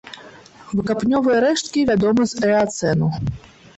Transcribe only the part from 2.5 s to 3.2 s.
эацэну.